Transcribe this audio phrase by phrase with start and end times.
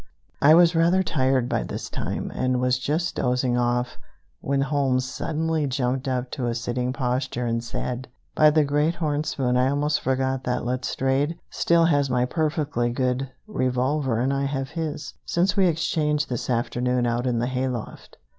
[0.41, 3.99] I was rather tired by this time, and was just dozing off
[4.39, 9.23] when Holmes suddenly jumped up to a sitting posture, and said: "By the great horn
[9.25, 14.71] spoon, I almost forgot that Letstrayed still has my perfectly good revolver and I have
[14.71, 18.17] his, since we exchanged this afternoon out in the hay loft.